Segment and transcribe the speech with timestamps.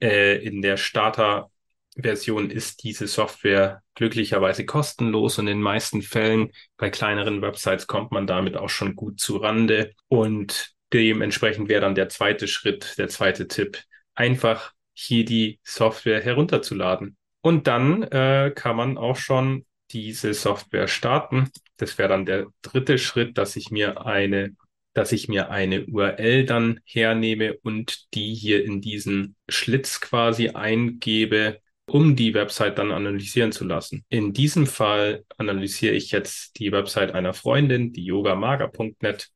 [0.00, 1.51] Äh, in der Starter
[1.96, 8.12] Version ist diese Software glücklicherweise kostenlos und in den meisten Fällen bei kleineren Websites kommt
[8.12, 13.08] man damit auch schon gut zu Rande und dementsprechend wäre dann der zweite Schritt, der
[13.08, 13.82] zweite Tipp,
[14.14, 17.16] einfach hier die Software herunterzuladen.
[17.40, 21.50] Und dann äh, kann man auch schon diese Software starten.
[21.76, 24.54] Das wäre dann der dritte Schritt, dass ich mir eine
[24.94, 31.60] dass ich mir eine URL dann hernehme und die hier in diesen Schlitz quasi eingebe
[31.92, 34.02] um die Website dann analysieren zu lassen.
[34.08, 39.28] In diesem Fall analysiere ich jetzt die Website einer Freundin, die yogamaga.net.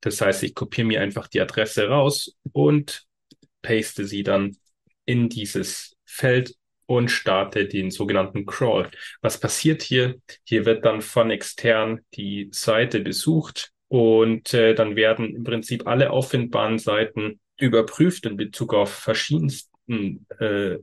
[0.00, 3.04] Das heißt, ich kopiere mir einfach die Adresse raus und
[3.60, 4.56] paste sie dann
[5.04, 6.54] in dieses Feld
[6.86, 8.90] und starte den sogenannten Crawl.
[9.20, 10.14] Was passiert hier?
[10.44, 16.10] Hier wird dann von extern die Seite besucht und äh, dann werden im Prinzip alle
[16.10, 20.78] auffindbaren Seiten überprüft in Bezug auf verschiedensten äh,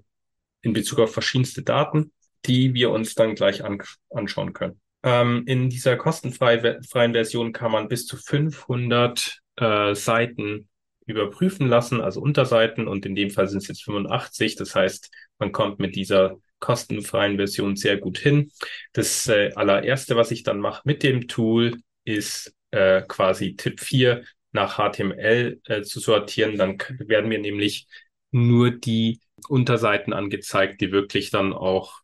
[0.66, 2.12] in Bezug auf verschiedenste Daten,
[2.46, 4.82] die wir uns dann gleich an, anschauen können.
[5.04, 10.68] Ähm, in dieser kostenfreien Version kann man bis zu 500 äh, Seiten
[11.06, 12.88] überprüfen lassen, also Unterseiten.
[12.88, 14.56] Und in dem Fall sind es jetzt 85.
[14.56, 18.52] Das heißt, man kommt mit dieser kostenfreien Version sehr gut hin.
[18.94, 24.24] Das äh, allererste, was ich dann mache mit dem Tool, ist äh, quasi Tipp 4
[24.52, 26.58] nach HTML äh, zu sortieren.
[26.58, 27.88] Dann werden wir nämlich
[28.32, 32.02] nur die Unterseiten angezeigt, die wirklich dann auch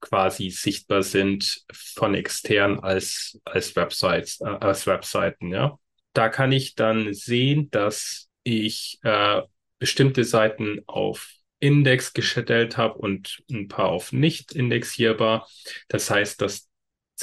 [0.00, 5.78] quasi sichtbar sind von extern als, als Websites, äh, als Webseiten, ja.
[6.12, 9.42] Da kann ich dann sehen, dass ich äh,
[9.78, 15.48] bestimmte Seiten auf Index gestellt habe und ein paar auf nicht indexierbar.
[15.88, 16.68] Das heißt, dass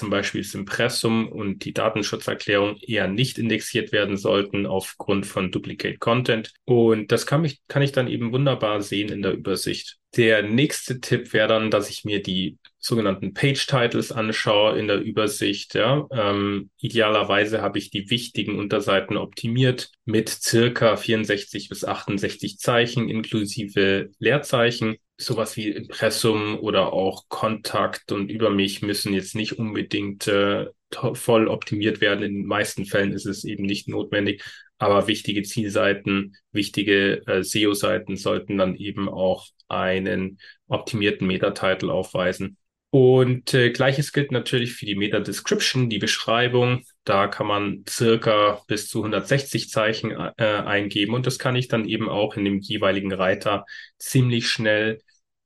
[0.01, 5.99] zum Beispiel das Impressum und die Datenschutzerklärung eher nicht indexiert werden sollten aufgrund von Duplicate
[5.99, 6.53] Content.
[6.65, 9.99] Und das kann, ich, kann ich dann eben wunderbar sehen in der Übersicht.
[10.15, 15.01] Der nächste Tipp wäre dann, dass ich mir die sogenannten Page Titles anschaue in der
[15.01, 15.75] Übersicht.
[15.75, 16.07] Ja.
[16.11, 24.09] Ähm, idealerweise habe ich die wichtigen Unterseiten optimiert mit circa 64 bis 68 Zeichen inklusive
[24.17, 30.67] Leerzeichen sowas wie Impressum oder auch Kontakt und über mich müssen jetzt nicht unbedingt äh,
[31.13, 32.23] voll optimiert werden.
[32.23, 34.43] In den meisten Fällen ist es eben nicht notwendig.
[34.77, 42.57] Aber wichtige Zielseiten, wichtige äh, SEO-Seiten sollten dann eben auch einen optimierten Meta-Title aufweisen.
[42.89, 46.83] Und äh, gleiches gilt natürlich für die Meta-Description, die Beschreibung.
[47.05, 51.87] Da kann man circa bis zu 160 Zeichen äh, eingeben und das kann ich dann
[51.87, 53.65] eben auch in dem jeweiligen Reiter
[53.97, 54.99] ziemlich schnell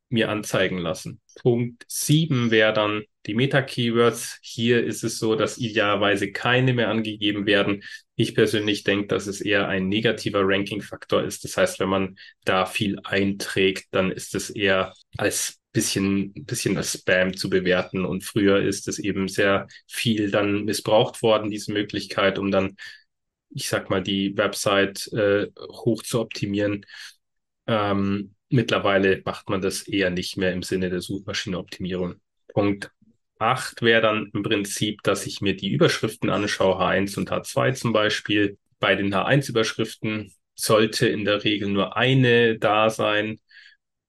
[0.10, 1.20] mir anzeigen lassen.
[1.42, 4.40] Punkt sieben wäre dann die Meta-Keywords.
[4.42, 7.84] Hier ist es so, dass idealerweise keine mehr angegeben werden.
[8.16, 11.44] Ich persönlich denke, dass es eher ein negativer Ranking-Faktor ist.
[11.44, 16.94] Das heißt, wenn man da viel einträgt, dann ist es eher als bisschen, bisschen als
[16.94, 18.06] Spam zu bewerten.
[18.06, 22.78] Und früher ist es eben sehr viel dann missbraucht worden, diese Möglichkeit, um dann,
[23.50, 26.86] ich sag mal, die Website äh, hoch zu optimieren.
[27.68, 32.16] Ähm, Mittlerweile macht man das eher nicht mehr im Sinne der Suchmaschinenoptimierung.
[32.48, 32.90] Punkt
[33.38, 37.92] 8 wäre dann im Prinzip, dass ich mir die Überschriften anschaue, H1 und H2 zum
[37.92, 38.58] Beispiel.
[38.80, 43.42] Bei den H1-Überschriften sollte in der Regel nur eine da sein.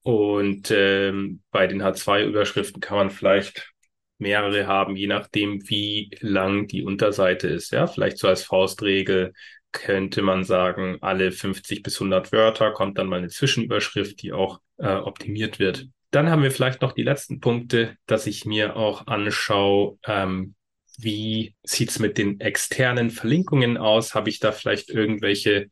[0.03, 3.73] Und ähm, bei den H2-Überschriften kann man vielleicht
[4.17, 7.73] mehrere haben, je nachdem, wie lang die Unterseite ist.
[7.73, 9.33] Ja, vielleicht so als Faustregel
[9.77, 14.59] könnte man sagen, alle 50 bis 100 Wörter kommt dann mal eine Zwischenüberschrift, die auch
[14.77, 15.87] äh, optimiert wird.
[16.11, 20.55] Dann haben wir vielleicht noch die letzten Punkte, dass ich mir auch anschaue, ähm,
[20.97, 24.15] wie sieht's mit den externen Verlinkungen aus?
[24.15, 25.69] Habe ich da vielleicht irgendwelche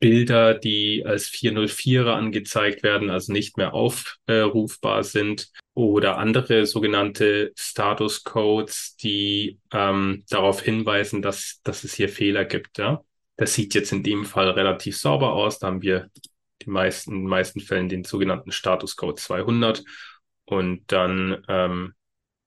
[0.00, 5.50] Bilder, die als 404er angezeigt werden, also nicht mehr aufrufbar sind?
[5.74, 12.78] Oder andere sogenannte Status Codes, die ähm, darauf hinweisen, dass, dass es hier Fehler gibt,
[12.78, 13.04] ja?
[13.36, 15.58] Das sieht jetzt in dem Fall relativ sauber aus.
[15.58, 16.10] Da haben wir
[16.62, 19.84] die meisten, in den meisten Fällen den sogenannten Status Code 200.
[20.44, 21.94] Und dann ähm,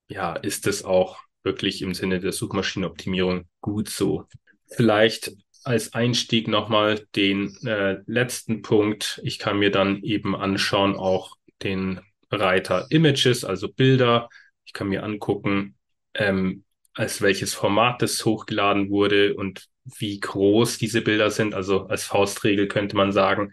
[0.07, 4.25] ja, ist es auch wirklich im Sinne der Suchmaschinenoptimierung gut so.
[4.68, 5.31] Vielleicht
[5.63, 9.19] als Einstieg nochmal den äh, letzten Punkt.
[9.24, 12.00] Ich kann mir dann eben anschauen auch den
[12.31, 14.30] Reiter Images, also Bilder.
[14.66, 15.75] Ich kann mir angucken,
[16.13, 16.63] ähm,
[16.94, 19.68] als welches Format das hochgeladen wurde und
[19.98, 21.54] wie groß diese Bilder sind.
[21.54, 23.51] Also als Faustregel könnte man sagen,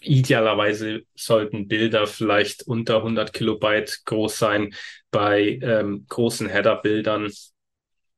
[0.00, 4.74] idealerweise sollten Bilder vielleicht unter 100 Kilobyte groß sein.
[5.10, 7.30] Bei ähm, großen Header-Bildern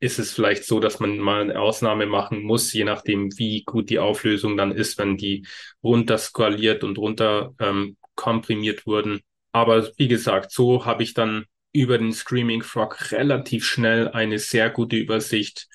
[0.01, 3.89] ist es vielleicht so, dass man mal eine Ausnahme machen muss, je nachdem, wie gut
[3.91, 5.47] die Auflösung dann ist, wenn die
[5.83, 9.21] runter skaliert und runter ähm, komprimiert wurden.
[9.53, 14.71] Aber wie gesagt, so habe ich dann über den Screaming Frog relativ schnell eine sehr
[14.71, 15.69] gute Übersicht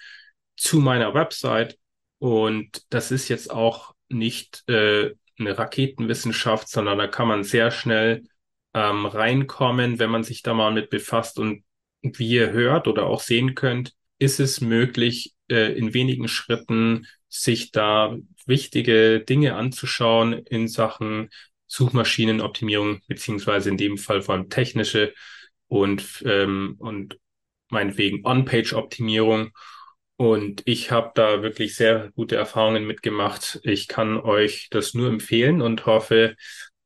[0.60, 1.78] zu meiner Website.
[2.20, 8.24] Und das ist jetzt auch nicht äh, eine Raketenwissenschaft, sondern da kann man sehr schnell
[8.74, 11.40] ähm, reinkommen, wenn man sich da mal mit befasst.
[11.40, 11.64] Und
[12.02, 17.72] wie ihr hört oder auch sehen könnt, ist es möglich, äh, in wenigen Schritten sich
[17.72, 21.30] da wichtige Dinge anzuschauen in Sachen
[21.68, 25.14] Suchmaschinenoptimierung, beziehungsweise in dem Fall vor allem technische
[25.68, 27.20] und, ähm, und
[27.70, 29.52] meinetwegen On-Page-Optimierung.
[30.20, 33.62] Und ich habe da wirklich sehr gute Erfahrungen mitgemacht.
[33.64, 36.36] Ich kann euch das nur empfehlen und hoffe,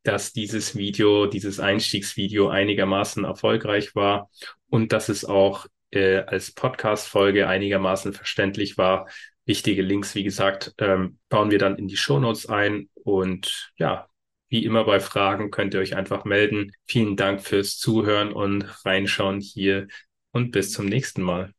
[0.04, 4.30] dass dieses Video, dieses Einstiegsvideo einigermaßen erfolgreich war
[4.70, 9.08] und dass es auch äh, als Podcast-Folge einigermaßen verständlich war.
[9.46, 12.88] Wichtige Links, wie gesagt, ähm, bauen wir dann in die Show Notes ein.
[12.94, 14.10] Und ja,
[14.50, 16.72] wie immer bei Fragen könnt ihr euch einfach melden.
[16.86, 19.88] Vielen Dank fürs Zuhören und reinschauen hier
[20.34, 21.56] und bis zum nächsten Mal.